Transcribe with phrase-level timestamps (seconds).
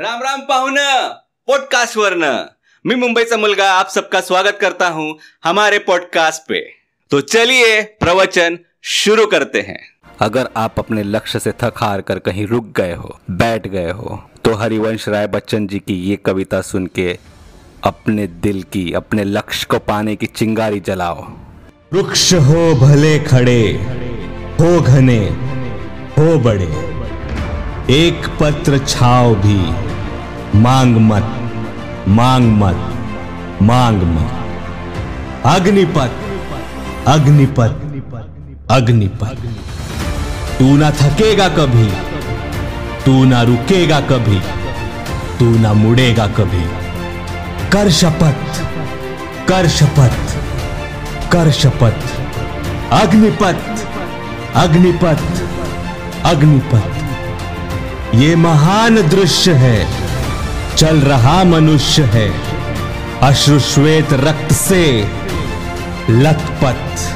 [0.00, 0.76] राम राम पाहुन
[1.48, 2.24] पॉडकास्ट वरन
[2.84, 6.60] मी मुंबईचा मुलगा आप सबका स्वागत करता हूँ हमारे पॉडकास्ट पे.
[7.10, 9.78] तो चलिए प्रवचन शुरू करते हैं.
[10.20, 14.18] अगर आप अपने लक्ष्य से थक हार कर कहीं रुक गए हो बैठ गए हो
[14.44, 17.18] तो हरिवंश राय बच्चन जी की ये कविता सुन के
[17.84, 21.22] अपने दिल की अपने लक्ष्य को पाने की चिंगारी जलाओ।
[21.92, 23.62] वृक्ष हो भले खड़े
[24.60, 25.18] हो घने
[26.18, 26.70] हो बड़े
[27.94, 29.85] एक पत्र छाव भी।
[30.54, 31.24] मांग मत
[32.08, 36.10] मांग मत मांग मत। अग्निपथ
[37.06, 37.72] अग्निपथ
[38.70, 39.36] अग्निपथ।
[40.58, 41.86] तू ना थकेगा कभी,
[43.04, 44.38] तू ना रुकेगा कभी,
[45.38, 46.64] तू ना मुड़ेगा कभी।
[47.72, 48.62] कर शपथ
[49.48, 50.14] कर शपथ
[51.32, 51.96] कर शपथ।
[52.92, 53.56] अग्निपथ
[54.54, 55.20] अग्निपथ
[56.24, 59.95] अग्निपथ। ये महान दृश्य है।
[60.78, 62.28] चल रहा मनुष्य है।
[63.20, 65.02] अश्रुश्वेत रक्त से
[66.10, 67.06] लथपथ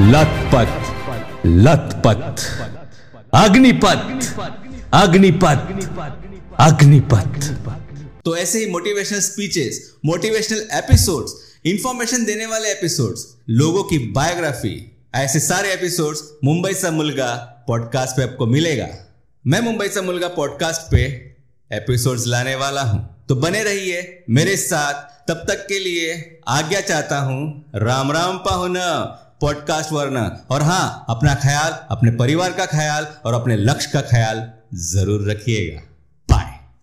[0.00, 0.70] लथपथ
[1.46, 2.40] लथपथ।
[3.34, 3.98] अग्निपथ
[4.94, 5.58] अग्निपथ
[6.58, 7.52] अग्निपथ।
[8.24, 11.32] तो ऐसे ही motivational speeches motivational episodes
[11.66, 18.22] information देने वाले एपिसोड्स लोगों की बायोग्राफी ऐसे सारे एपिसोड्स मुंबई सा मुलगा पॉडकास्ट पे
[18.22, 18.88] आपको मिलेगा।
[19.46, 21.31] मैं मुंबई सा मुलगा पॉडकास्ट पे
[21.72, 27.18] एपिसोड्स लाने वाला हूँ। तो बने रहिए मेरे साथ। तब तक के लिए आज्ञा चाहता
[27.18, 28.74] हूँ, राम राम पाहुन
[29.40, 34.50] पॉडकास्ट वरना। और हाँ अपना ख्याल, अपने परिवार का ख्याल और अपने लक्ष्य का ख्याल
[34.82, 35.80] ज़रूर रखिएगा।